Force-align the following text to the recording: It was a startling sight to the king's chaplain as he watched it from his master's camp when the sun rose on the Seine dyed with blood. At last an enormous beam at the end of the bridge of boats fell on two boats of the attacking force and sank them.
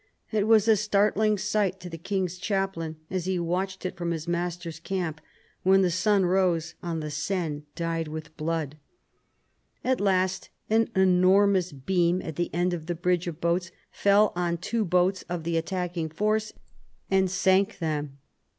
It 0.31 0.47
was 0.47 0.67
a 0.67 0.75
startling 0.75 1.37
sight 1.37 1.79
to 1.81 1.87
the 1.87 1.99
king's 1.99 2.39
chaplain 2.39 2.95
as 3.11 3.25
he 3.25 3.37
watched 3.37 3.85
it 3.85 3.95
from 3.95 4.09
his 4.09 4.27
master's 4.27 4.79
camp 4.79 5.21
when 5.61 5.83
the 5.83 5.91
sun 5.91 6.25
rose 6.25 6.73
on 6.81 7.01
the 7.01 7.11
Seine 7.11 7.65
dyed 7.75 8.07
with 8.07 8.35
blood. 8.35 8.79
At 9.83 10.01
last 10.01 10.49
an 10.71 10.89
enormous 10.95 11.71
beam 11.71 12.19
at 12.23 12.35
the 12.35 12.51
end 12.51 12.73
of 12.73 12.87
the 12.87 12.95
bridge 12.95 13.27
of 13.27 13.39
boats 13.39 13.69
fell 13.91 14.33
on 14.35 14.57
two 14.57 14.83
boats 14.83 15.21
of 15.29 15.43
the 15.43 15.55
attacking 15.55 16.09
force 16.09 16.51
and 17.11 17.29
sank 17.29 17.77
them. 17.77 18.17